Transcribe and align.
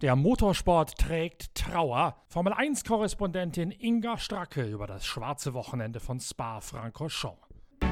Der 0.00 0.16
Motorsport 0.16 0.96
trägt 0.96 1.54
Trauer. 1.54 2.16
Formel 2.26 2.54
1-Korrespondentin 2.54 3.70
Inga 3.70 4.16
Stracke 4.16 4.62
über 4.62 4.86
das 4.86 5.04
schwarze 5.04 5.52
Wochenende 5.52 6.00
von 6.00 6.18
Spa-Francorchamps. 6.18 7.36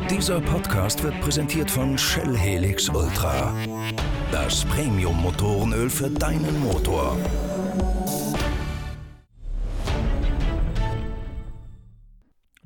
Dieser 0.08 0.40
Podcast 0.40 1.02
wird 1.02 1.20
präsentiert 1.20 1.70
von 1.70 1.98
Shell 1.98 2.34
Helix 2.34 2.88
Ultra. 2.88 3.52
Das 4.32 4.64
Premium-Motorenöl 4.64 5.90
für 5.90 6.08
deinen 6.08 6.58
Motor. 6.60 7.14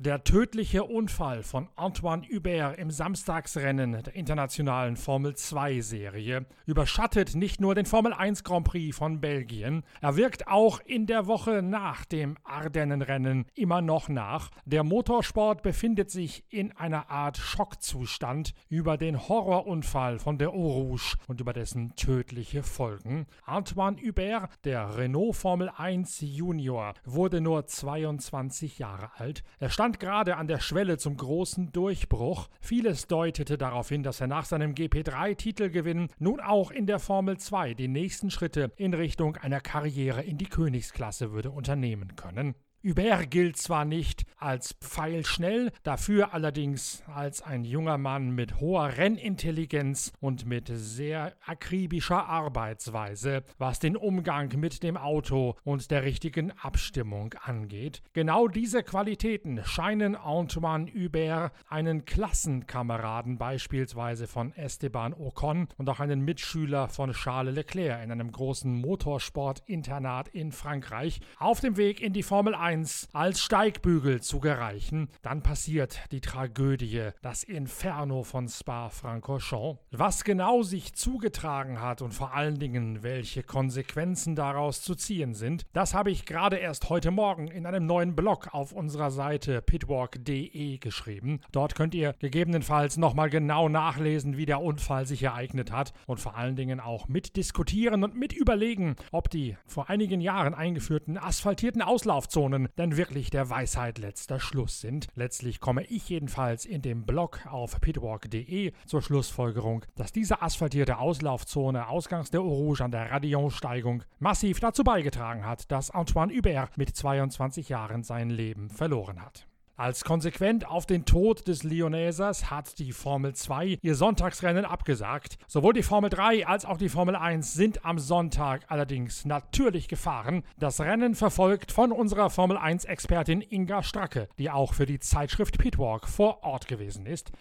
Der 0.03 0.25
tödliche 0.25 0.83
Unfall 0.83 1.43
von 1.43 1.69
Antoine 1.77 2.27
Hubert 2.27 2.77
im 2.77 2.91
Samstagsrennen 2.91 4.03
der 4.03 4.13
internationalen 4.13 4.97
Formel 4.97 5.31
2-Serie 5.31 6.45
überschattet 6.65 7.35
nicht 7.35 7.61
nur 7.61 7.73
den 7.73 7.85
Formel 7.85 8.11
1 8.11 8.43
Grand 8.43 8.65
Prix 8.67 8.97
von 8.97 9.21
Belgien, 9.21 9.83
er 10.01 10.17
wirkt 10.17 10.49
auch 10.49 10.81
in 10.81 11.05
der 11.05 11.27
Woche 11.27 11.61
nach 11.61 12.03
dem 12.03 12.35
Ardennenrennen 12.43 13.45
immer 13.55 13.79
noch 13.81 14.09
nach. 14.09 14.49
Der 14.65 14.83
Motorsport 14.83 15.63
befindet 15.63 16.11
sich 16.11 16.43
in 16.49 16.73
einer 16.73 17.09
Art 17.09 17.37
Schockzustand 17.37 18.53
über 18.67 18.97
den 18.97 19.29
Horrorunfall 19.29 20.19
von 20.19 20.37
der 20.37 20.49
Eau 20.49 20.67
Rouge 20.67 21.15
und 21.29 21.39
über 21.39 21.53
dessen 21.53 21.95
tödliche 21.95 22.61
Folgen. 22.61 23.25
Antoine 23.45 23.95
Hubert, 24.01 24.49
der 24.65 24.97
Renault 24.97 25.37
Formel 25.37 25.69
1 25.69 26.19
Junior, 26.19 26.93
wurde 27.05 27.39
nur 27.39 27.67
22 27.67 28.79
Jahre 28.79 29.09
alt. 29.15 29.45
Er 29.59 29.69
stand 29.69 29.92
stand 29.93 29.99
gerade 29.99 30.37
an 30.37 30.47
der 30.47 30.59
Schwelle 30.59 30.97
zum 30.97 31.17
großen 31.17 31.71
Durchbruch. 31.71 32.49
Vieles 32.61 33.05
deutete 33.05 33.59
darauf 33.59 33.89
hin, 33.89 34.01
dass 34.01 34.21
er 34.21 34.27
nach 34.27 34.45
seinem 34.45 34.73
GP3-Titelgewinn 34.73 36.09
nun 36.17 36.39
auch 36.39 36.71
in 36.71 36.87
der 36.87 36.97
Formel 36.97 37.37
2 37.37 37.75
die 37.75 37.87
nächsten 37.87 38.31
Schritte 38.31 38.71
in 38.75 38.95
Richtung 38.95 39.37
einer 39.37 39.61
Karriere 39.61 40.23
in 40.23 40.39
die 40.39 40.47
Königsklasse 40.47 41.31
würde 41.31 41.51
unternehmen 41.51 42.15
können. 42.15 42.55
Hubert 42.85 43.31
gilt 43.31 43.55
zwar 43.55 43.85
nicht 43.85 44.25
als 44.37 44.73
pfeilschnell, 44.73 45.71
dafür 45.83 46.33
allerdings 46.33 47.01
als 47.07 47.41
ein 47.41 47.63
junger 47.63 47.97
Mann 47.97 48.31
mit 48.31 48.59
hoher 48.59 48.97
Rennintelligenz 48.97 50.11
und 50.19 50.45
mit 50.45 50.69
sehr 50.69 51.33
akribischer 51.45 52.25
Arbeitsweise, 52.25 53.43
was 53.57 53.79
den 53.79 53.95
Umgang 53.95 54.59
mit 54.59 54.83
dem 54.83 54.97
Auto 54.97 55.55
und 55.63 55.91
der 55.91 56.03
richtigen 56.03 56.51
Abstimmung 56.59 57.33
angeht. 57.41 58.01
Genau 58.11 58.49
diese 58.49 58.83
Qualitäten 58.83 59.61
scheinen 59.63 60.17
Antoine 60.17 60.91
Hubert 60.93 61.53
einen 61.69 62.03
Klassenkameraden 62.03 63.37
beispielsweise 63.37 64.27
von 64.27 64.51
Esteban 64.57 65.13
Ocon 65.13 65.69
und 65.77 65.89
auch 65.89 66.01
einen 66.01 66.19
Mitschüler 66.25 66.89
von 66.89 67.13
Charles 67.13 67.55
Leclerc 67.55 68.03
in 68.03 68.11
einem 68.11 68.33
großen 68.33 68.75
Motorsportinternat 68.75 70.27
in 70.27 70.51
Frankreich 70.51 71.21
auf 71.39 71.61
dem 71.61 71.77
Weg 71.77 72.01
in 72.01 72.11
die 72.11 72.23
Formel 72.23 72.53
1 72.53 72.72
1 72.73 73.09
als 73.13 73.39
Steigbügel 73.39 74.21
zu 74.21 74.39
gereichen, 74.39 75.07
dann 75.21 75.43
passiert 75.43 75.99
die 76.11 76.21
Tragödie, 76.21 77.09
das 77.21 77.43
Inferno 77.43 78.23
von 78.23 78.49
Spa-Francorchamps. 78.49 79.79
Was 79.91 80.23
genau 80.23 80.63
sich 80.63 80.95
zugetragen 80.95 81.81
hat 81.81 82.01
und 82.01 82.15
vor 82.15 82.33
allen 82.33 82.57
Dingen 82.57 83.03
welche 83.03 83.43
Konsequenzen 83.43 84.35
daraus 84.35 84.81
zu 84.81 84.95
ziehen 84.95 85.35
sind, 85.35 85.67
das 85.73 85.93
habe 85.93 86.09
ich 86.09 86.25
gerade 86.25 86.55
erst 86.55 86.89
heute 86.89 87.11
Morgen 87.11 87.47
in 87.47 87.67
einem 87.67 87.85
neuen 87.85 88.15
Blog 88.15 88.55
auf 88.55 88.71
unserer 88.71 89.11
Seite 89.11 89.61
pitwalk.de 89.61 90.79
geschrieben. 90.79 91.41
Dort 91.51 91.75
könnt 91.75 91.93
ihr 91.93 92.15
gegebenenfalls 92.17 92.97
nochmal 92.97 93.29
genau 93.29 93.69
nachlesen, 93.69 94.35
wie 94.35 94.47
der 94.47 94.63
Unfall 94.63 95.05
sich 95.05 95.21
ereignet 95.21 95.71
hat 95.71 95.93
und 96.07 96.19
vor 96.19 96.37
allen 96.37 96.55
Dingen 96.55 96.79
auch 96.79 97.07
mitdiskutieren 97.07 98.03
und 98.03 98.15
mit 98.15 98.33
überlegen, 98.33 98.95
ob 99.11 99.29
die 99.29 99.57
vor 99.67 99.91
einigen 99.91 100.21
Jahren 100.21 100.55
eingeführten 100.55 101.19
asphaltierten 101.19 101.83
Auslaufzonen 101.83 102.62
Diskussionen 102.63 102.69
denn 102.77 102.97
wirklich 102.97 103.29
der 103.29 103.49
Weisheit 103.49 103.97
letzter 103.97 104.39
Schluss 104.39 104.81
sind. 104.81 105.07
Letztlich 105.15 105.59
komme 105.59 105.83
ich 105.85 106.09
jedenfalls 106.09 106.65
in 106.65 106.81
dem 106.81 107.05
Blog 107.05 107.45
auf 107.45 107.79
pitwalk.de 107.79 108.73
zur 108.85 109.01
Schlussfolgerung, 109.01 109.85
dass 109.95 110.11
diese 110.11 110.41
asphaltierte 110.41 110.97
Auslaufzone 110.97 111.87
ausgangs 111.87 112.31
der 112.31 112.41
Eau 112.41 112.73
an 112.79 112.91
der 112.91 113.11
Radillon-Steigung 113.11 114.03
massiv 114.19 114.59
dazu 114.59 114.83
beigetragen 114.83 115.45
hat, 115.45 115.71
dass 115.71 115.91
Antoine 115.91 116.33
Hubert 116.33 116.77
mit 116.77 116.95
22 116.95 117.69
Jahren 117.69 118.03
sein 118.03 118.29
Leben 118.29 118.69
verloren 118.69 119.21
hat. 119.21 119.47
Als 119.75 120.03
konsequent 120.03 120.67
auf 120.67 120.85
den 120.85 121.03
Tod 121.03 121.47
des 121.47 121.63
Lionesers 121.63 122.51
hat 122.51 122.77
die 122.77 122.91
Formel 122.91 123.33
2 123.33 123.79
ihr 123.81 123.95
Sonntagsrennen 123.95 124.65
abgesagt. 124.65 125.39
Sowohl 125.47 125.73
die 125.73 125.81
Formel 125.81 126.11
3 126.11 126.45
als 126.45 126.63
auch 126.63 126.77
die 126.77 126.89
Formel 126.89 127.15
1 127.15 127.55
sind 127.55 127.83
am 127.83 127.97
Sonntag 127.97 128.65
allerdings 128.67 129.25
natürlich 129.25 129.87
gefahren. 129.87 130.43
Das 130.59 130.79
Rennen 130.79 131.15
verfolgt 131.15 131.71
von 131.71 131.91
unserer 131.91 132.29
Formel 132.29 132.57
1 132.57 132.85
Expertin 132.85 133.41
Inga 133.41 133.81
Stracke, 133.81 134.29
die 134.37 134.51
auch 134.51 134.75
für 134.75 134.85
die 134.85 134.99
Zeitschrift 134.99 135.57
Pitwalk 135.57 136.07
vor 136.07 136.43
Ort 136.43 136.67
gewesen 136.67 137.07
ist. 137.07 137.31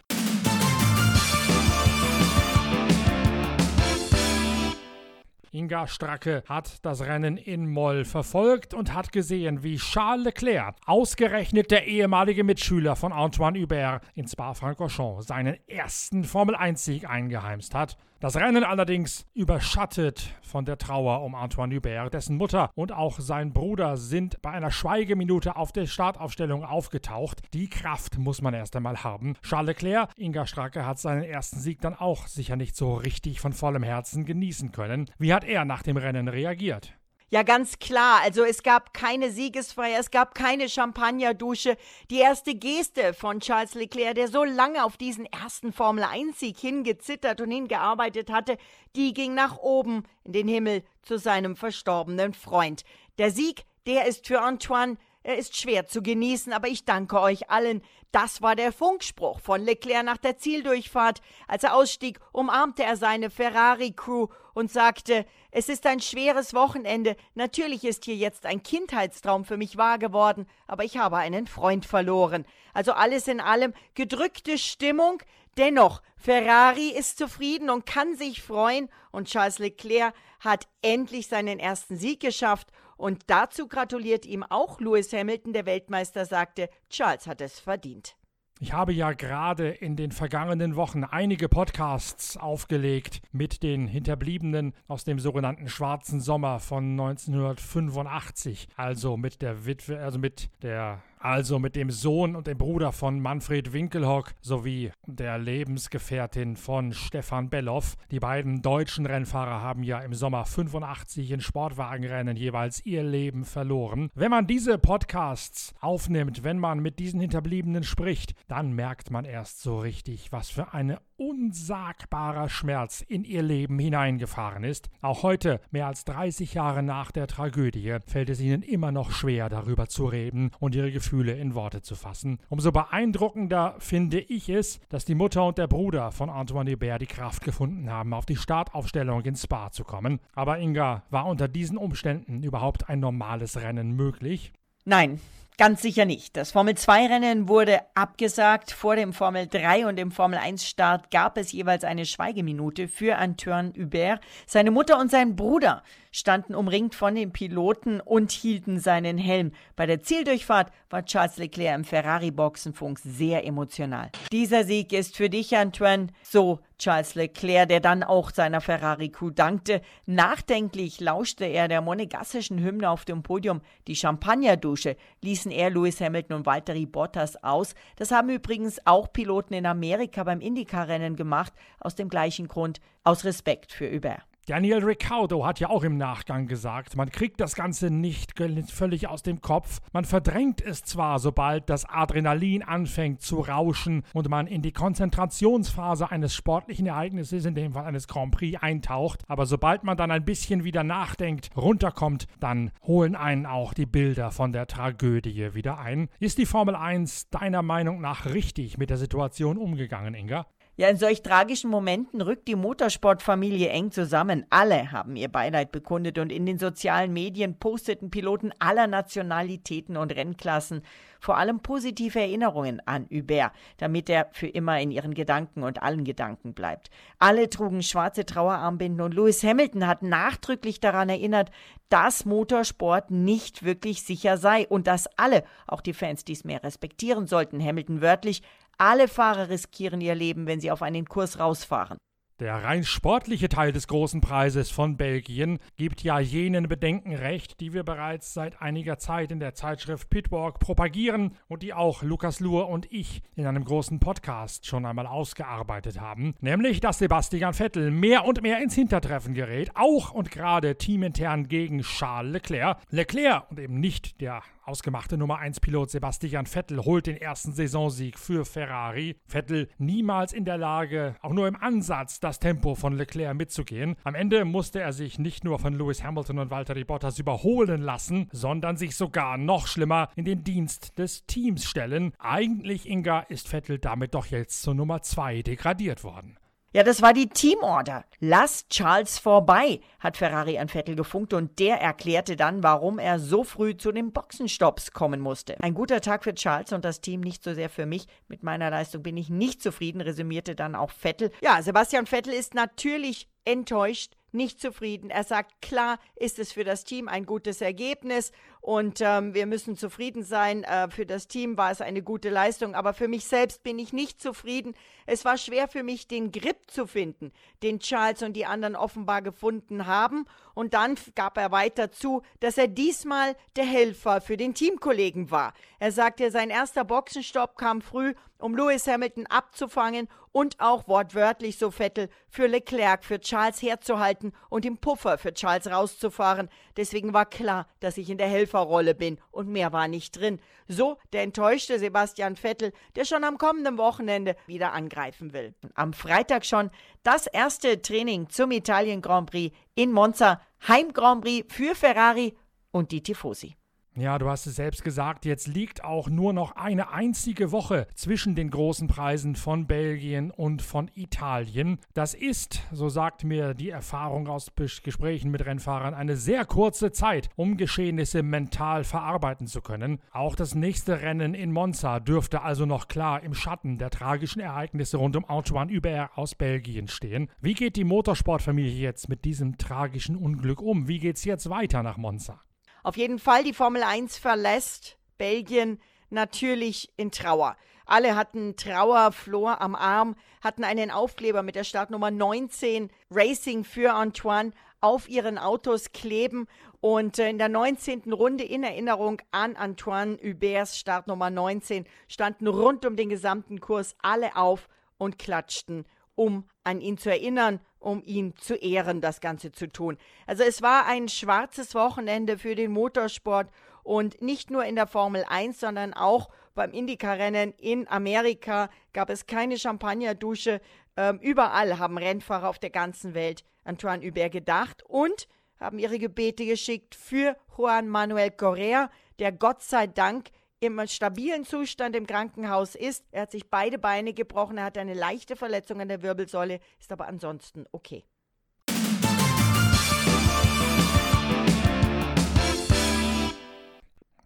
Inga 5.55 5.87
Stracke 5.87 6.43
hat 6.49 6.83
das 6.83 7.03
Rennen 7.03 7.37
in 7.37 7.69
Moll 7.69 8.07
verfolgt 8.07 8.73
und 8.73 8.95
hat 8.95 9.13
gesehen, 9.13 9.63
wie 9.63 9.77
Charles 9.77 10.25
Leclerc, 10.25 10.77
ausgerechnet 10.87 11.71
der 11.71 11.87
ehemalige 11.87 12.43
Mitschüler 12.43 12.97
von 12.97 13.13
Antoine 13.13 13.61
Hubert 13.61 14.03
in 14.15 14.27
Spa-Francorchamps, 14.27 15.27
seinen 15.27 15.59
ersten 15.69 16.25
Formel-1-Sieg 16.25 17.07
eingeheimst 17.07 17.75
hat. 17.75 17.99
Das 18.23 18.37
Rennen 18.37 18.63
allerdings 18.63 19.27
überschattet 19.35 20.37
von 20.43 20.65
der 20.65 20.79
Trauer 20.79 21.25
um 21.25 21.35
Antoine 21.35 21.75
Hubert. 21.75 22.15
Dessen 22.15 22.37
Mutter 22.37 22.71
und 22.77 22.93
auch 22.93 23.19
sein 23.19 23.53
Bruder 23.53 23.97
sind 23.97 24.41
bei 24.43 24.51
einer 24.51 24.71
Schweigeminute 24.71 25.57
auf 25.57 25.73
der 25.73 25.87
Startaufstellung 25.87 26.65
aufgetaucht. 26.65 27.41
Die 27.53 27.69
Kraft 27.69 28.19
muss 28.19 28.41
man 28.41 28.55
erst 28.55 28.77
einmal 28.77 29.03
haben. 29.03 29.35
Charles 29.43 29.71
Leclerc, 29.71 30.11
Inga 30.17 30.47
Stracke, 30.47 30.87
hat 30.87 31.01
seinen 31.01 31.25
ersten 31.25 31.59
Sieg 31.59 31.81
dann 31.81 31.97
auch 31.97 32.29
sicher 32.29 32.55
nicht 32.55 32.77
so 32.77 32.95
richtig 32.95 33.41
von 33.41 33.53
vollem 33.53 33.83
Herzen 33.83 34.25
genießen 34.25 34.71
können. 34.71 35.11
Wie 35.19 35.35
hat 35.35 35.43
er 35.43 35.65
nach 35.65 35.83
dem 35.83 35.97
Rennen 35.97 36.29
reagiert? 36.29 36.95
Ja, 37.33 37.45
ganz 37.45 37.79
klar. 37.79 38.21
Also 38.23 38.45
es 38.45 38.63
gab 38.63 38.93
keine 38.93 39.31
Siegesfeier, 39.31 39.99
es 39.99 40.11
gab 40.11 40.35
keine 40.35 40.69
Champagnerdusche. 40.69 41.79
Die 42.11 42.19
erste 42.19 42.55
Geste 42.55 43.15
von 43.15 43.41
Charles 43.41 43.73
Leclerc, 43.73 44.17
der 44.17 44.29
so 44.29 44.45
lange 44.45 44.85
auf 44.85 44.99
diesen 44.99 45.25
ersten 45.25 45.73
Formel-1-Sieg 45.73 46.59
hingezittert 46.59 47.41
und 47.41 47.51
hingearbeitet 47.51 48.31
hatte, 48.31 48.59
die 48.97 49.15
ging 49.15 49.33
nach 49.33 49.57
oben 49.57 50.03
in 50.25 50.35
den 50.35 50.47
Himmel 50.47 50.85
zu 51.01 51.17
seinem 51.17 51.57
verstorbenen 51.57 52.35
Freund. 52.35 52.85
Der 53.17 53.31
Sieg, 53.31 53.65
der 53.87 54.05
ist 54.05 54.27
für 54.27 54.43
Antoine 54.43 54.99
er 55.23 55.39
ist 55.39 55.57
schwer 55.57 55.87
zu 55.87 56.03
genießen, 56.03 56.53
aber 56.53 56.69
ich 56.69 56.85
danke 56.85 57.21
euch 57.21 57.49
allen. 57.51 57.83
Das 58.11 58.43
war 58.43 58.57
der 58.57 58.73
Funkspruch 58.73 59.41
von 59.41 59.63
Leclerc 59.63 60.05
nach 60.05 60.17
der 60.17 60.37
Zieldurchfahrt. 60.37 61.21
Als 61.47 61.63
er 61.63 61.75
ausstieg, 61.75 62.19
umarmte 62.33 62.83
er 62.83 62.97
seine 62.97 63.31
Ferrari-Crew 63.31 64.27
und 64.53 64.71
sagte, 64.71 65.25
es 65.51 65.69
ist 65.69 65.87
ein 65.87 66.01
schweres 66.01 66.55
Wochenende. 66.55 67.17
Natürlich 67.35 67.85
ist 67.85 68.05
hier 68.05 68.17
jetzt 68.17 68.45
ein 68.47 68.63
Kindheitstraum 68.63 69.45
für 69.45 69.57
mich 69.57 69.77
wahr 69.77 69.99
geworden, 69.99 70.47
aber 70.67 70.85
ich 70.85 70.97
habe 70.97 71.17
einen 71.19 71.47
Freund 71.47 71.87
verloren. 71.87 72.45
Also 72.75 72.93
alles 72.93 73.29
in 73.29 73.41
allem 73.41 73.73
gedrückte 73.95 74.59
Stimmung. 74.59 75.23
Dennoch, 75.57 76.03
Ferrari 76.17 76.89
ist 76.89 77.19
zufrieden 77.19 77.71
und 77.71 77.87
kann 77.87 78.17
sich 78.17 78.43
freuen 78.43 78.89
und 79.11 79.29
Charles 79.29 79.59
Leclerc 79.59 80.15
hat 80.41 80.67
endlich 80.81 81.29
seinen 81.29 81.61
ersten 81.61 81.97
Sieg 81.97 82.21
geschafft 82.21 82.69
und 83.03 83.25
dazu 83.27 83.67
gratuliert 83.67 84.27
ihm 84.27 84.45
auch 84.45 84.81
Lewis 84.81 85.13
Hamilton, 85.13 85.53
der 85.53 85.67
Weltmeister 85.67 86.25
sagte, 86.25 86.71
Charles 86.89 87.27
hat 87.27 87.41
es 87.41 87.59
verdient. 87.59 88.15
Ich 88.61 88.73
habe 88.73 88.93
ja 88.93 89.13
gerade 89.13 89.71
in 89.71 89.97
den 89.97 90.13
vergangenen 90.13 90.77
Wochen 90.77 91.03
einige 91.03 91.49
Podcasts 91.49 92.37
aufgelegt 92.37 93.21
mit 93.33 93.65
den 93.65 93.89
Hinterbliebenen 93.89 94.73
aus 94.87 95.03
dem 95.03 95.19
sogenannten 95.19 95.69
Schwarzen 95.69 96.21
Sommer 96.21 96.61
von 96.61 96.93
1985, 96.93 98.69
also 98.77 99.17
mit 99.17 99.43
der 99.43 99.67
Witwe, 99.67 99.99
also 99.99 100.21
mit 100.21 100.49
der 100.63 101.03
also 101.25 101.59
mit 101.59 101.77
dem 101.77 101.91
Sohn 101.91 102.37
und 102.37 102.47
dem 102.47 102.59
Bruder 102.59 102.93
von 102.93 103.21
Manfred 103.21 103.73
Winkelhock 103.73 104.33
sowie 104.41 104.93
der 105.07 105.39
Lebensgefährtin 105.39 106.57
von 106.57 106.93
Stefan 106.93 107.49
Belloff. 107.49 107.97
Die 108.11 108.21
beiden 108.21 108.63
deutschen 108.63 109.07
Rennfahrer 109.07 109.63
haben 109.63 109.83
ja 109.83 110.01
im 110.01 110.15
Sommer 110.15 110.45
85 110.45 111.31
in 111.31 111.41
Sportwagenrennen 111.41 112.37
jeweils 112.37 112.85
ihr 112.85 113.03
Leben 113.03 113.45
verloren. 113.45 114.11
Wenn 114.15 114.31
man 114.31 114.47
diese 114.47 114.79
Podcasts 114.79 115.75
aufnimmt, 115.81 116.45
wenn 116.45 116.59
man 116.59 116.81
mit 116.81 116.99
diesen 116.99 117.21
Hinterbliebenen 117.21 117.85
spricht, 117.85 118.35
dann 118.49 118.73
merkt 118.73 119.11
man 119.11 119.25
erst 119.25 119.63
so 119.63 119.79
richtig, 119.79 120.33
was 120.33 120.51
für 120.51 120.73
eine 120.75 120.99
unsagbarer 121.23 122.49
Schmerz 122.49 123.01
in 123.01 123.23
ihr 123.23 123.43
Leben 123.43 123.79
hineingefahren 123.79 124.65
ist. 124.65 124.91
Auch 125.03 125.23
heute, 125.23 125.61
mehr 125.71 125.87
als 125.87 126.05
30 126.05 126.55
Jahre 126.55 126.83
nach 126.83 127.13
der 127.13 127.29
Tragödie, 127.29 127.99
fällt 128.07 128.29
es 128.29 128.41
ihnen 128.41 128.63
immer 128.63 128.91
noch 128.91 129.13
schwer, 129.13 129.49
darüber 129.49 129.87
zu 129.87 130.07
reden 130.07 130.51
und 130.59 130.75
ihre 130.75 130.91
Gefühle 130.91 131.35
in 131.35 131.55
Worte 131.55 131.81
zu 131.81 131.95
fassen. 131.95 132.39
Umso 132.49 132.73
beeindruckender 132.73 133.77
finde 133.79 134.19
ich 134.19 134.49
es, 134.49 134.81
dass 134.89 135.05
die 135.05 135.15
Mutter 135.15 135.47
und 135.47 135.59
der 135.59 135.69
Bruder 135.69 136.11
von 136.11 136.29
Antoine 136.29 136.73
Hubert 136.73 137.03
die 137.03 137.07
Kraft 137.07 137.45
gefunden 137.45 137.89
haben, 137.89 138.15
auf 138.15 138.27
die 138.27 138.37
Startaufstellung 138.37 139.23
ins 139.23 139.45
Spa 139.45 139.71
zu 139.71 139.85
kommen. 139.85 140.19
Aber 140.35 140.59
Inga, 140.59 141.05
war 141.11 141.27
unter 141.27 141.47
diesen 141.47 141.79
Umständen 141.79 142.43
überhaupt 142.43 142.89
ein 142.89 142.99
normales 142.99 143.61
Rennen 143.61 143.93
möglich? 143.93 144.53
Nein, 144.85 145.21
Ganz 145.59 145.83
sicher 145.83 146.07
nicht. 146.07 146.37
Das 146.37 146.51
Formel-2-Rennen 146.53 147.47
wurde 147.47 147.81
abgesagt. 147.95 148.71
Vor 148.73 148.97
dem 148.97 149.13
Formel-3 149.13 149.87
und 149.87 149.97
dem 149.97 150.11
Formel-1-Start 150.11 151.11
gab 151.11 151.37
es 151.37 151.53
jeweils 151.53 151.85
eine 151.85 152.07
Schweigeminute 152.07 152.89
für 152.89 153.17
Antoine 153.17 153.73
Hubert. 153.77 154.21
Seine 154.47 154.71
Mutter 154.71 154.99
und 154.99 155.11
sein 155.11 155.37
Bruder 155.37 155.83
standen 156.11 156.55
umringt 156.55 156.95
von 156.95 157.15
den 157.15 157.33
Piloten 157.33 158.01
und 158.01 158.33
hielten 158.33 158.81
seinen 158.81 159.19
Helm. 159.19 159.53
Bei 159.77 159.87
der 159.87 160.03
Zieldurchfahrt 160.03 160.73
war 160.89 161.05
Charles 161.05 161.37
Leclerc 161.37 161.77
im 161.77 161.85
Ferrari-Boxenfunk 161.85 162.99
sehr 162.99 163.45
emotional. 163.47 164.11
Dieser 164.33 164.65
Sieg 164.65 164.93
ist 164.93 165.17
für 165.17 165.29
dich, 165.29 165.57
Antoine, 165.57 166.09
so 166.23 166.61
Charles 166.83 167.15
Leclerc, 167.15 167.69
der 167.69 167.79
dann 167.79 168.03
auch 168.03 168.33
seiner 168.33 168.61
Ferrari-Crew 168.61 169.31
dankte. 169.31 169.83
Nachdenklich 170.05 170.99
lauschte 171.01 171.45
er 171.45 171.69
der 171.69 171.81
monegassischen 171.81 172.59
Hymne 172.59 172.91
auf 172.91 173.05
dem 173.05 173.23
Podium. 173.23 173.61
Die 173.87 173.95
Champagnerdusche 173.95 174.97
ließen 175.21 175.53
er, 175.53 175.71
Lewis 175.71 176.01
Hamilton 176.01 176.39
und 176.39 176.47
Valtteri 176.47 176.87
Bottas 176.87 177.37
aus. 177.45 177.77
Das 177.95 178.11
haben 178.11 178.31
übrigens 178.31 178.85
auch 178.85 179.13
Piloten 179.13 179.55
in 179.55 179.67
Amerika 179.67 180.25
beim 180.25 180.41
Indycar-Rennen 180.41 181.15
gemacht, 181.15 181.53
aus 181.79 181.95
dem 181.95 182.09
gleichen 182.09 182.49
Grund, 182.49 182.81
aus 183.05 183.25
Respekt 183.25 183.71
für 183.71 183.89
Hubert. 183.89 184.32
Daniel 184.47 184.83
Ricciardo 184.83 185.47
hat 185.47 185.61
ja 185.61 185.71
auch 185.71 185.85
im 185.85 185.97
Nachgang 185.97 186.49
gesagt, 186.49 186.97
man 186.97 187.11
kriegt 187.11 187.41
das 187.41 187.55
Ganze 187.55 187.91
nicht 187.91 188.33
völlig 188.73 189.07
aus 189.07 189.23
dem 189.23 189.41
Kopf. 189.41 189.79
Man 189.93 190.05
verdrängt 190.05 190.61
es 190.61 190.83
zwar, 190.83 191.21
sobald 191.21 191.71
das 191.71 191.89
Adrenalin 191.89 192.65
anfängt 192.65 193.23
zu 193.23 193.39
rauschen 193.39 194.03
und 194.13 194.29
man 194.29 194.49
in 194.49 194.61
die 194.61 194.73
Konzentrationsphase 194.73 196.11
eines 196.11 196.35
sportlichen 196.35 196.87
Ereignisses, 196.87 197.45
in 197.45 197.55
dem 197.55 197.75
Fall 197.75 197.85
eines 197.85 198.09
Grand 198.09 198.35
Prix, 198.35 198.61
eintaucht, 198.61 199.21
aber 199.29 199.47
sobald 199.47 199.85
man 199.85 199.97
dann 199.97 200.11
ein 200.11 200.25
bisschen 200.25 200.65
wieder 200.65 200.83
nachdenkt, 200.83 201.51
runterkommt, 201.57 202.27
dann 202.41 202.73
holen 202.83 203.15
einen 203.15 203.47
auch 203.47 203.73
die 203.75 203.87
Bilder 203.87 204.33
von 204.33 204.53
der 204.53 204.67
Tragödie 204.67 205.55
wieder 205.55 205.79
ein. 205.79 206.09
Ist 206.19 206.39
die 206.39 206.47
Formel 206.47 206.75
1 206.75 207.31
deiner 207.31 207.63
Meinung 207.63 208.01
nach 208.01 208.27
richtig 208.27 208.77
mit 208.77 208.91
der 208.91 208.97
Situation 208.97 209.57
umgegangen, 209.57 210.15
Inga? 210.15 210.47
Ja, 210.75 210.89
in 210.89 210.97
solch 210.97 211.21
tragischen 211.21 211.69
Momenten 211.69 212.23
rückt 212.23 212.49
die 212.49 212.57
Motorsportfamilie 212.57 213.69
eng 213.69 213.91
zusammen. 213.91 214.47
Alle 214.49 214.91
haben 214.91 215.17
ihr 215.17 215.29
Beileid 215.29 215.71
bekundet 215.71 216.19
und 216.19 216.33
in 216.33 216.47
den 216.47 216.59
sozialen 216.59 217.13
Medien 217.13 217.59
posteten 217.59 218.11
Piloten 218.11 218.53
aller 218.59 218.87
Nationalitäten 218.87 219.99
und 219.99 220.17
Rennklassen 220.17 220.83
vor 221.21 221.37
allem 221.37 221.61
positive 221.61 222.19
Erinnerungen 222.19 222.81
an 222.85 223.07
Hubert, 223.13 223.53
damit 223.77 224.11
er 224.11 224.31
für 224.33 224.49
immer 224.49 224.81
in 224.81 224.91
ihren 224.91 225.15
Gedanken 225.15 225.63
und 225.63 225.81
allen 225.83 226.05
Gedanken 226.05 226.53
bleibt. 226.53 226.91
Alle 227.19 227.49
trugen 227.49 227.83
schwarze 227.83 228.27
Trauerarmbinden 228.27 229.03
und 229.03 229.15
Lewis 229.15 229.45
Hamilton 229.45 229.87
hat 229.87 230.03
nachdrücklich 230.03 230.81
daran 230.81 231.11
erinnert, 231.11 231.51
dass 231.91 232.25
Motorsport 232.25 233.11
nicht 233.11 233.63
wirklich 233.63 234.03
sicher 234.03 234.39
sei 234.39 234.67
und 234.67 234.87
dass 234.87 235.07
alle, 235.19 235.45
auch 235.67 235.83
die 235.83 235.93
Fans, 235.93 236.25
dies 236.25 236.43
mehr 236.43 236.65
respektieren 236.65 237.27
sollten. 237.27 237.63
Hamilton 237.63 238.01
wörtlich, 238.01 238.43
alle 238.83 239.07
Fahrer 239.07 239.49
riskieren 239.49 240.01
ihr 240.01 240.17
Leben, 240.17 240.47
wenn 240.47 240.61
sie 240.61 240.73
auf 240.73 240.83
einen 240.83 241.07
Kurs 241.07 241.39
rausfahren. 241.39 241.99
Der 242.41 242.65
rein 242.65 242.83
sportliche 242.83 243.49
Teil 243.49 243.71
des 243.71 243.87
großen 243.87 244.21
Preises 244.21 244.69
von 244.69 244.97
Belgien 244.97 245.61
gibt 245.77 246.03
ja 246.03 246.19
jenen 246.19 246.67
Bedenken 246.67 247.15
recht, 247.15 247.61
die 247.61 247.73
wir 247.73 247.85
bereits 247.85 248.35
seit 248.35 248.61
einiger 248.61 248.99
Zeit 248.99 249.31
in 249.31 249.39
der 249.39 249.55
Zeitschrift 249.55 250.11
Pitwalk 250.11 250.59
propagieren 250.59 251.37
und 251.47 251.63
die 251.63 251.73
auch 251.73 252.03
Lukas 252.03 252.41
Luhr 252.41 252.69
und 252.69 252.91
ich 252.91 253.23
in 253.37 253.47
einem 253.47 253.65
großen 253.65 254.01
Podcast 254.01 254.67
schon 254.67 254.85
einmal 254.85 255.07
ausgearbeitet 255.07 256.01
haben, 256.01 256.35
nämlich 256.41 256.81
dass 256.81 256.99
Sebastian 256.99 257.55
Vettel 257.55 257.93
mehr 257.93 258.25
und 258.25 258.43
mehr 258.43 258.61
ins 258.61 258.75
Hintertreffen 258.75 259.35
gerät, 259.35 259.71
auch 259.77 260.11
und 260.11 260.33
gerade 260.33 260.77
teamintern 260.77 261.47
gegen 261.47 261.83
Charles 261.83 262.33
Leclerc. 262.33 262.79
Leclerc 262.91 263.49
und 263.53 263.61
eben 263.61 263.79
nicht 263.79 264.21
der 264.21 264.43
ausgemachte 264.65 265.17
Nummer 265.17 265.39
1 265.39 265.61
Pilot 265.61 265.91
Sebastian 265.91 266.47
Vettel 266.47 266.85
holt 266.85 267.07
den 267.07 267.17
ersten 267.17 267.53
Saisonsieg 267.53 268.19
für 268.19 268.45
Ferrari. 268.45 269.17
Vettel 269.27 269.69
niemals 269.79 270.33
in 270.33 270.45
der 270.45 270.59
Lage, 270.59 271.17
auch 271.21 271.33
nur 271.33 271.49
im 271.49 271.57
Ansatz 271.57 272.21
das 272.21 272.39
Tempo 272.39 272.75
von 272.75 272.95
Leclerc 272.95 273.37
mitzugehen. 273.37 273.97
Am 274.05 274.15
Ende 274.15 274.45
musste 274.45 274.81
er 274.81 274.93
sich 274.93 275.19
nicht 275.19 275.45
nur 275.45 275.59
von 275.59 275.75
Lewis 275.75 276.03
Hamilton 276.03 276.39
und 276.39 276.51
Valtteri 276.51 276.85
Bottas 276.85 277.19
überholen 277.19 277.83
lassen, 277.83 278.29
sondern 278.33 278.77
sich 278.77 278.97
sogar 278.97 279.37
noch 279.39 279.67
schlimmer 279.67 280.09
in 280.17 280.25
den 280.25 280.45
Dienst 280.45 280.99
des 280.99 281.27
Teams 281.27 281.65
stellen. 281.65 282.13
Eigentlich, 282.19 282.89
Inga, 282.89 283.21
ist 283.21 283.49
Vettel 283.49 283.79
damit 283.79 284.15
doch 284.15 284.27
jetzt 284.27 284.63
zur 284.63 284.75
Nummer 284.75 285.03
2 285.03 285.43
degradiert 285.43 286.05
worden. 286.05 286.37
Ja, 286.75 286.83
das 286.83 287.03
war 287.03 287.13
die 287.13 287.29
Teamorder. 287.29 288.07
Lass 288.21 288.67
Charles 288.69 289.19
vorbei, 289.19 289.81
hat 290.01 290.17
Ferrari 290.17 290.59
an 290.59 290.71
Vettel 290.71 290.97
gefunkt 290.97 291.35
und 291.35 291.59
der 291.59 291.83
erklärte 291.83 292.35
dann, 292.35 292.63
warum 292.63 292.99
er 292.99 293.19
so 293.19 293.45
früh 293.45 293.77
zu 293.77 293.93
den 293.93 294.11
Boxenstopps 294.11 294.93
kommen 294.93 295.21
musste. 295.21 295.61
Ein 295.61 295.75
guter 295.75 296.01
Tag 296.01 296.25
für 296.25 296.35
Charles 296.35 296.73
und 296.73 296.87
das 296.87 297.03
Team 297.03 297.21
nicht 297.21 297.45
so 297.45 297.53
sehr 297.53 297.69
für 297.69 297.85
mich. 297.85 298.07
Mit 298.27 298.43
meiner 298.43 298.71
Leistung 298.71 299.03
bin 299.03 299.19
ich 299.19 299.29
nicht 299.29 299.63
zufrieden, 299.63 300.01
resümierte 300.01 300.55
dann 300.55 300.75
auch 300.75 300.91
Vettel. 300.91 301.31
Ja, 301.43 301.61
Sebastian 301.61 302.07
Vettel 302.07 302.33
ist 302.33 302.55
natürlich 302.55 303.29
enttäuscht, 303.45 304.15
nicht 304.33 304.59
zufrieden. 304.59 305.11
Er 305.11 305.25
sagt, 305.25 305.61
klar 305.61 305.99
ist 306.17 306.39
es 306.39 306.53
für 306.53 306.65
das 306.65 306.85
Team 306.85 307.07
ein 307.07 307.27
gutes 307.27 307.61
Ergebnis 307.61 308.33
und 308.63 309.01
ähm, 309.01 309.35
wir 309.35 309.47
müssen 309.47 309.77
zufrieden 309.77 310.23
sein. 310.23 310.63
Äh, 310.63 310.89
für 310.89 311.05
das 311.05 311.27
Team 311.27 311.57
war 311.57 311.73
es 311.73 311.81
eine 311.81 312.01
gute 312.01 312.31
Leistung, 312.31 312.77
aber 312.77 312.95
für 312.95 313.09
mich 313.09 313.25
selbst 313.25 313.65
bin 313.65 313.77
ich 313.81 313.93
nicht 313.93 314.23
zufrieden. 314.23 314.75
Es 315.05 315.25
war 315.25 315.37
schwer 315.37 315.67
für 315.67 315.83
mich, 315.83 316.07
den 316.07 316.31
Grip 316.31 316.71
zu 316.71 316.87
finden, 316.87 317.33
den 317.65 317.81
Charles 317.81 318.23
und 318.23 318.35
die 318.35 318.47
anderen 318.47 318.77
offenbar 318.77 319.21
gefunden 319.21 319.87
haben. 319.87 320.27
Und 320.55 320.75
dann 320.75 320.95
gab 321.17 321.39
er 321.39 321.51
weiter 321.51 321.91
zu, 321.91 322.23
dass 322.39 322.57
er 322.57 322.69
diesmal 322.69 323.35
der 323.57 323.65
Helfer 323.65 324.21
für 324.21 324.37
den 324.37 324.55
Teamkollegen 324.55 325.33
war. 325.33 325.55
Er 325.81 325.91
sagte, 325.91 326.31
sein 326.31 326.49
erster 326.49 326.85
Boxenstopp 326.85 327.59
kam 327.59 327.83
früh, 327.83 328.15
um 328.39 328.57
Lewis 328.57 328.87
Hamilton 328.87 329.27
abzufangen 329.27 330.09
und 330.33 330.59
auch 330.61 330.89
wortwörtlich 330.89 331.59
so 331.59 331.71
Vettel 331.71 332.09
für 332.29 332.47
Leclerc, 332.47 333.05
für 333.05 333.21
Charles 333.21 333.63
herzuhalten 333.63 334.33
und 334.49 334.65
im 334.65 334.79
Puffer 334.79 335.19
für 335.19 335.33
Charles 335.33 335.71
rauszufahren. 335.71 336.49
Deswegen 336.77 337.13
war 337.13 337.27
klar, 337.27 337.69
dass 337.81 337.99
ich 337.99 338.11
in 338.11 338.19
der 338.19 338.29
Helferrolle 338.53 338.95
bin 338.95 339.19
und 339.31 339.49
mehr 339.49 339.73
war 339.73 339.89
nicht 339.89 340.19
drin. 340.19 340.41
So 340.69 340.99
der 341.13 341.23
enttäuschte 341.23 341.79
Sebastian 341.79 342.37
Vettel, 342.37 342.73
der 342.97 343.05
schon 343.05 343.25
am 343.25 343.39
kommenden 343.39 343.79
Wochenende 343.79 344.37
wieder 344.47 344.73
angreifen 344.73 345.33
will. 345.33 345.55
Am 345.75 345.93
Freitag 345.93 346.45
schon 346.45 346.71
das 347.03 347.27
erste 347.27 347.81
Training 347.81 348.29
zum 348.29 348.51
Italien 348.51 349.03
Grand 349.03 349.31
Prix 349.31 349.57
in 349.75 349.93
Monza, 349.93 350.41
Heim 350.69 350.93
Grand 350.93 351.23
Prix 351.23 351.53
für 351.55 351.75
Ferrari 351.75 352.37
und 352.71 352.93
die 352.93 353.03
Tifosi. 353.03 353.57
Ja, 353.95 354.19
du 354.19 354.31
hast 354.31 354.47
es 354.47 354.57
selbst 354.57 354.85
gesagt, 354.85 355.27
jetzt 355.27 355.47
liegt 355.47 355.85
auch 355.85 356.09
nur 356.09 356.33
noch 356.33 356.57
eine 356.57 356.95
einzige 356.95 357.53
Woche 357.53 357.87
zwischen 357.95 358.35
den 358.35 358.49
großen 358.49 358.89
Preisen 358.89 359.37
von 359.37 359.67
Belgien 359.67 360.31
und 360.31 360.63
von 360.63 360.91
Italien. 360.95 361.79
Das 361.93 362.15
ist, 362.15 362.63
so 362.73 362.89
sagt 362.89 363.23
mir 363.23 363.53
die 363.53 363.69
Erfahrung 363.69 364.29
aus 364.29 364.51
Gesprächen 364.83 365.31
mit 365.31 365.45
Rennfahrern, 365.45 365.93
eine 365.93 366.17
sehr 366.17 366.47
kurze 366.47 366.91
Zeit, 366.93 367.29
um 367.37 367.59
Geschehnisse 367.59 368.23
mental 368.23 368.85
verarbeiten 368.85 369.47
zu 369.47 369.61
können. 369.61 369.99
Auch 370.11 370.37
das 370.37 370.55
nächste 370.55 371.03
Rennen 371.03 371.35
in 371.35 371.53
Monza 371.53 372.01
dürfte 372.01 372.41
also 372.41 372.65
noch 372.65 372.89
klar 372.89 373.23
im 373.23 373.35
Schatten 373.35 373.77
der 373.77 373.91
tragischen 373.91 374.41
Ereignisse 374.41 374.97
rund 374.97 375.17
um 375.17 375.27
Antoine 375.27 375.71
Hubert 375.71 376.17
aus 376.17 376.35
Belgien 376.35 376.89
stehen. 376.89 377.29
Wie 377.43 377.53
geht 377.53 377.77
die 377.77 377.85
Motorsportfamilie 377.85 378.81
jetzt 378.81 379.11
mit 379.11 379.27
diesem 379.27 379.59
tragischen 379.59 380.17
Unglück 380.17 380.63
um? 380.63 380.89
Wie 380.89 380.99
geht's 380.99 381.27
jetzt 381.27 381.51
weiter 381.51 381.83
nach 381.83 381.99
Monza? 381.99 382.41
Auf 382.83 382.97
jeden 382.97 383.19
Fall, 383.19 383.45
die 383.45 383.55
Formel 383.55 383.83
1 383.83 384.19
verlässt 384.19 384.97
Belgien 385.17 385.81
natürlich 386.11 386.93
in 386.97 387.13
Trauer. 387.13 387.57
Alle 387.87 388.17
hatten 388.17 388.57
Trauerflor 388.57 389.61
am 389.61 389.75
Arm, 389.75 390.17
hatten 390.41 390.65
einen 390.65 390.91
Aufkleber 390.91 391.43
mit 391.43 391.55
der 391.55 391.65
Startnummer 391.65 392.11
19 392.11 392.91
Racing 393.11 393.65
für 393.65 393.93
Antoine 393.93 394.53
auf 394.81 395.09
ihren 395.09 395.39
Autos 395.39 395.93
kleben 395.93 396.49
und 396.81 397.21
äh, 397.21 397.31
in 397.31 397.39
der 397.39 397.49
19. 397.49 398.13
Runde 398.13 398.43
in 398.43 398.65
Erinnerung 398.65 399.23
an 399.31 399.55
Antoine 399.55 400.19
Huberts 400.23 400.77
Startnummer 400.77 401.31
19 401.31 401.87
standen 402.09 402.49
rund 402.49 402.85
um 402.85 402.97
den 402.97 403.09
gesamten 403.09 403.61
Kurs 403.61 403.95
alle 404.03 404.37
auf 404.37 404.69
und 404.99 405.19
klatschten, 405.19 405.87
um 406.23 406.45
an 406.65 406.81
ihn 406.81 406.99
zu 406.99 407.11
erinnern 407.11 407.61
um 407.83 408.03
ihn 408.05 408.35
zu 408.37 408.55
ehren, 408.55 409.01
das 409.01 409.21
Ganze 409.21 409.53
zu 409.53 409.69
tun. 409.69 409.99
Also 410.27 410.43
es 410.45 410.63
war 410.63 410.87
ein 410.87 411.09
schwarzes 411.09 411.75
Wochenende 411.75 412.39
für 412.39 412.55
den 412.55 412.73
Motorsport 412.73 413.51
und 413.83 414.23
nicht 414.23 414.51
nur 414.51 414.65
in 414.65 414.77
der 414.77 414.87
Formel 414.87 415.25
1, 415.29 415.59
sondern 415.59 415.93
auch 415.93 416.31
beim 416.55 416.71
Indycar-Rennen 416.71 417.53
in 417.59 417.89
Amerika 417.89 418.71
gab 418.93 419.11
es 419.11 419.27
keine 419.27 419.59
Champagnerdusche. 419.59 420.61
Ähm, 420.97 421.19
überall 421.21 421.79
haben 421.79 421.99
Rennfahrer 421.99 422.49
auf 422.49 422.59
der 422.59 422.71
ganzen 422.71 423.15
Welt 423.15 423.45
Antoine 423.65 424.07
Hubert 424.07 424.33
gedacht 424.33 424.83
und 424.87 425.27
haben 425.59 425.79
ihre 425.79 425.99
Gebete 425.99 426.45
geschickt 426.45 426.95
für 426.95 427.37
Juan 427.57 427.89
Manuel 427.89 428.31
Correa, 428.31 428.91
der 429.19 429.33
Gott 429.33 429.63
sei 429.63 429.87
Dank 429.87 430.29
im 430.63 430.81
stabilen 430.87 431.45
Zustand 431.45 431.97
im 431.97 432.07
Krankenhaus 432.07 432.77
ist. 432.77 433.05
Er 433.11 433.23
hat 433.23 433.33
sich 433.33 433.51
beide 433.51 433.79
Beine 433.79 434.13
gebrochen, 434.15 434.59
er 434.59 434.65
hat 434.65 434.79
eine 434.79 434.95
leichte 434.95 435.35
Verletzung 435.35 435.81
an 435.81 435.89
der 435.89 436.03
Wirbelsäule, 436.03 436.61
ist 436.79 436.93
aber 436.93 437.09
ansonsten 437.09 437.67
okay. 437.73 438.05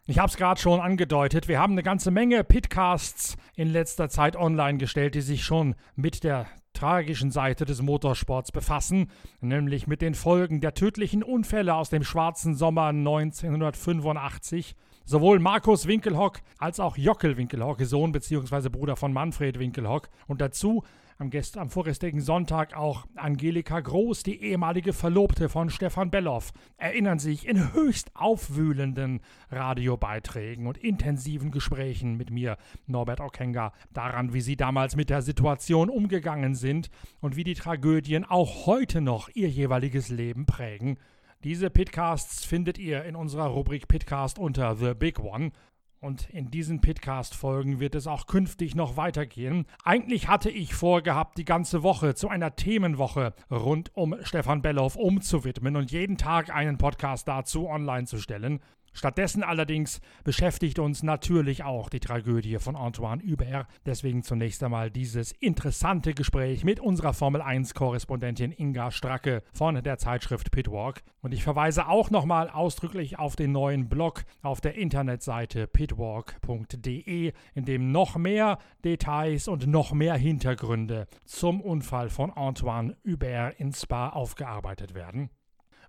Ich 0.09 0.19
habe 0.19 0.28
es 0.28 0.37
gerade 0.37 0.61
schon 0.61 0.81
angedeutet, 0.81 1.49
wir 1.49 1.59
haben 1.59 1.73
eine 1.73 1.83
ganze 1.83 2.11
Menge 2.11 2.45
Pitcasts 2.45 3.38
in 3.55 3.69
letzter 3.69 4.11
Zeit 4.11 4.37
online 4.37 4.76
gestellt, 4.76 5.14
die 5.14 5.23
sich 5.23 5.43
schon 5.43 5.75
mit 5.95 6.23
der 6.23 6.47
tragischen 6.75 7.31
Seite 7.31 7.64
des 7.64 7.81
Motorsports 7.81 8.52
befassen, 8.52 9.11
nämlich 9.40 9.87
mit 9.87 10.02
den 10.02 10.14
Folgen 10.14 10.61
der 10.61 10.75
tödlichen 10.75 11.23
Unfälle 11.23 11.75
aus 11.75 11.88
dem 11.88 12.05
schwarzen 12.05 12.55
Sommer 12.55 12.88
1985. 12.88 14.76
Sowohl 15.08 15.38
Markus 15.38 15.86
Winkelhock 15.86 16.40
als 16.58 16.80
auch 16.80 16.96
Jockel 16.96 17.36
Winkelhock, 17.36 17.80
Sohn 17.82 18.10
bzw. 18.10 18.68
Bruder 18.70 18.96
von 18.96 19.12
Manfred 19.12 19.56
Winkelhock, 19.56 20.08
und 20.26 20.40
dazu 20.40 20.82
am, 21.18 21.30
gest 21.30 21.58
am 21.58 21.70
vorgestrigen 21.70 22.20
Sonntag 22.20 22.76
auch 22.76 23.06
Angelika 23.14 23.78
Groß, 23.78 24.25
die 24.25 24.42
ehemalige 24.42 24.92
Verlobte 24.92 25.48
von 25.48 25.70
Stefan 25.70 26.10
Belloff, 26.10 26.52
erinnern 26.76 27.20
sich 27.20 27.46
in 27.46 27.72
höchst 27.72 28.10
aufwühlenden 28.16 29.20
Radiobeiträgen 29.48 30.66
und 30.66 30.76
intensiven 30.76 31.52
Gesprächen 31.52 32.16
mit 32.16 32.32
mir, 32.32 32.56
Norbert 32.88 33.20
Okenga, 33.20 33.72
daran, 33.92 34.34
wie 34.34 34.40
sie 34.40 34.56
damals 34.56 34.96
mit 34.96 35.08
der 35.08 35.22
Situation 35.22 35.88
umgegangen 35.88 36.56
sind 36.56 36.90
und 37.20 37.36
wie 37.36 37.44
die 37.44 37.54
Tragödien 37.54 38.25
auch 38.25 38.66
heute 38.66 39.00
noch 39.00 39.28
ihr 39.34 39.48
jeweiliges 39.48 40.08
Leben 40.08 40.46
prägen. 40.46 40.98
Diese 41.45 41.71
Pitcasts 41.71 42.45
findet 42.45 42.78
ihr 42.78 43.05
in 43.05 43.14
unserer 43.14 43.47
Rubrik 43.47 43.88
Pitcast 43.88 44.38
unter 44.38 44.75
The 44.76 44.95
Big 44.95 45.21
One. 45.21 45.52
Und 46.00 46.28
in 46.31 46.50
diesen 46.50 46.81
Pitcast-Folgen 46.81 47.81
wird 47.81 47.95
es 47.95 48.07
auch 48.07 48.26
künftig 48.26 48.75
noch 48.75 48.97
weitergehen. 48.97 49.66
Eigentlich 49.83 50.28
hatte 50.28 50.50
ich 50.50 50.75
vorgehabt, 50.75 51.38
die 51.38 51.45
ganze 51.45 51.83
Woche 51.83 52.14
zu 52.14 52.28
einer 52.28 52.55
Themenwoche 52.55 53.35
rund 53.50 53.90
um 53.95 54.14
Stefan 54.23 54.62
Belloff 54.62 54.97
umzuwidmen 54.97 55.75
und 55.75 55.90
jeden 55.90 56.16
Tag 56.16 56.55
einen 56.55 56.78
Podcast 56.78 57.26
dazu 57.28 57.69
online 57.69 58.07
zu 58.07 58.19
stellen. 58.19 58.61
Stattdessen 58.96 59.42
allerdings 59.42 60.00
beschäftigt 60.24 60.78
uns 60.78 61.02
natürlich 61.02 61.64
auch 61.64 61.90
die 61.90 62.00
Tragödie 62.00 62.58
von 62.58 62.76
Antoine 62.76 63.22
Hubert. 63.22 63.66
Deswegen 63.84 64.22
zunächst 64.22 64.62
einmal 64.62 64.90
dieses 64.90 65.32
interessante 65.32 66.14
Gespräch 66.14 66.64
mit 66.64 66.80
unserer 66.80 67.12
Formel 67.12 67.42
1-Korrespondentin 67.42 68.58
Inga 68.58 68.90
Stracke 68.90 69.42
von 69.52 69.82
der 69.82 69.98
Zeitschrift 69.98 70.50
Pitwalk. 70.50 71.02
Und 71.20 71.34
ich 71.34 71.44
verweise 71.44 71.88
auch 71.88 72.08
nochmal 72.08 72.48
ausdrücklich 72.48 73.18
auf 73.18 73.36
den 73.36 73.52
neuen 73.52 73.90
Blog 73.90 74.24
auf 74.40 74.62
der 74.62 74.76
Internetseite 74.76 75.66
pitwalk.de, 75.66 77.32
in 77.54 77.64
dem 77.66 77.92
noch 77.92 78.16
mehr 78.16 78.56
Details 78.82 79.46
und 79.46 79.66
noch 79.66 79.92
mehr 79.92 80.14
Hintergründe 80.14 81.06
zum 81.26 81.60
Unfall 81.60 82.08
von 82.08 82.30
Antoine 82.30 82.96
Hubert 83.06 83.60
in 83.60 83.74
Spa 83.74 84.08
aufgearbeitet 84.08 84.94
werden. 84.94 85.28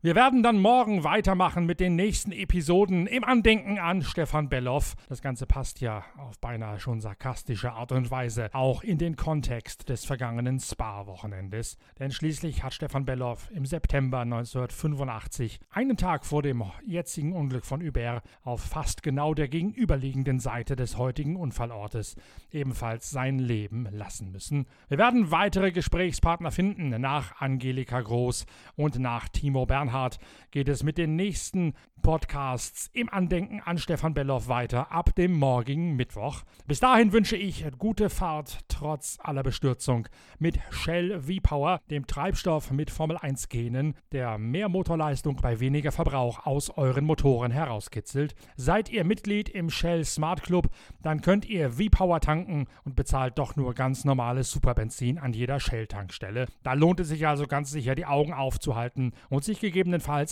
Wir 0.08 0.16
werden 0.16 0.42
dann 0.42 0.58
morgen 0.62 1.04
weitermachen 1.04 1.66
mit 1.66 1.82
den 1.82 1.98
nächsten 1.98 2.32
Episoden 2.32 3.08
im 3.08 3.26
Andenken 3.26 3.78
an 3.78 4.04
Stefan 4.04 4.48
Belloff. 4.48 4.96
Das 5.10 5.22
Ganze 5.22 5.46
passt 5.46 5.82
ja 5.82 6.06
auf 6.18 6.40
beinahe 6.40 6.80
schon 6.80 7.02
sarkastische 7.02 7.74
Art 7.74 7.92
und 7.92 8.10
Weise 8.10 8.50
auch 8.54 8.84
in 8.84 9.00
den 9.00 9.18
Kontext 9.18 9.90
des 9.90 10.06
vergangenen 10.06 10.62
Spa-Wochenendes. 10.62 11.78
Denn 12.00 12.12
schließlich 12.12 12.64
hat 12.64 12.74
Stefan 12.74 13.04
Belloff 13.04 13.52
im 13.52 13.66
September 13.66 14.20
1985, 14.20 15.60
einen 15.72 15.98
Tag 15.98 16.26
vor 16.26 16.42
dem 16.42 16.64
jetzigen 16.86 17.34
Unglück 17.34 17.66
von 17.66 17.82
Hubert, 17.82 18.24
auf 18.44 18.62
fast 18.62 19.04
genau 19.04 19.34
der 19.34 19.50
gegenüberliegenden 19.50 20.40
Seite 20.40 20.78
des 20.78 20.98
heutigen 20.98 21.36
Unfallortes 21.36 22.16
ebenfalls 22.50 23.10
sein 23.10 23.40
Leben 23.40 23.90
lassen 23.92 24.32
müssen. 24.32 24.68
Wir 24.88 25.00
werden 25.00 25.32
weitere 25.32 25.74
Gesprächspartner 25.74 26.52
finden 26.52 27.02
nach 27.02 27.42
Angelika 27.42 28.00
Groß 28.00 28.46
und 28.78 29.00
nach 29.00 29.28
Timo 29.28 29.66
Bernhard. 29.66 29.97
Bernhard 29.98 30.20
geht 30.52 30.70
es 30.70 30.84
mit 30.84 30.98
den 30.98 31.16
nächsten 31.16 31.74
Podcasts 32.02 32.90
im 32.94 33.10
Andenken 33.10 33.62
an 33.66 33.78
Stefan 33.78 34.14
Belloff 34.14 34.48
weiter 34.48 34.92
ab 34.92 35.14
dem 35.16 35.34
morgigen 35.34 35.96
Mittwoch. 35.96 36.44
Bis 36.68 36.80
dahin 36.80 37.12
wünsche 37.12 37.36
ich 37.36 37.66
gute 37.78 38.10
Fahrt 38.10 38.60
trotz 38.70 39.18
aller 39.22 39.44
Bestürzung 39.44 40.08
mit 40.40 40.60
Shell 40.70 41.22
V-Power, 41.22 41.82
dem 41.90 42.08
Treibstoff 42.08 42.72
mit 42.72 42.92
Formel 42.92 43.18
1 43.18 43.50
Genen, 43.50 43.96
der 44.12 44.38
mehr 44.38 44.70
Motorleistung 44.70 45.36
bei 45.38 45.60
weniger 45.60 45.92
Verbrauch 45.92 46.46
aus 46.46 46.70
euren 46.70 47.04
Motoren 47.04 47.52
herauskitzelt. 47.52 48.36
Seid 48.56 48.90
ihr 48.90 49.04
Mitglied 49.04 49.50
im 49.50 49.70
Shell 49.70 50.06
Smart 50.06 50.44
Club, 50.44 50.70
dann 51.02 51.22
könnt 51.22 51.46
ihr 51.46 51.72
V-Power 51.72 52.22
tanken 52.22 52.68
und 52.86 52.96
bezahlt 52.96 53.38
doch 53.38 53.56
nur 53.56 53.74
ganz 53.74 54.06
normales 54.06 54.52
Superbenzin 54.52 55.18
an 55.18 55.34
jeder 55.34 55.60
Shell-Tankstelle. 55.60 56.46
Da 56.64 56.74
lohnt 56.74 57.00
es 57.00 57.10
sich 57.10 57.28
also 57.28 57.48
ganz 57.48 57.72
sicher, 57.72 57.96
die 57.96 58.06
Augen 58.06 58.34
aufzuhalten 58.34 59.14
und 59.30 59.44
sich 59.44 59.60
gegebenenfalls 59.60 59.77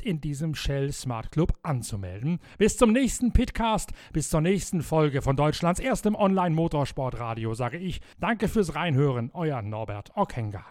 in 0.01 0.21
diesem 0.21 0.55
Shell 0.55 0.91
Smart 0.91 1.31
Club 1.31 1.53
anzumelden. 1.63 2.39
Bis 2.57 2.77
zum 2.77 2.91
nächsten 2.91 3.31
Pitcast, 3.31 3.91
bis 4.13 4.29
zur 4.29 4.41
nächsten 4.41 4.81
Folge 4.81 5.21
von 5.21 5.35
Deutschlands 5.35 5.79
erstem 5.79 6.15
Online-Motorsportradio 6.15 7.53
sage 7.53 7.77
ich 7.77 8.01
Danke 8.19 8.47
fürs 8.47 8.75
Reinhören, 8.75 9.31
euer 9.33 9.61
Norbert 9.61 10.11
Okenga. 10.15 10.65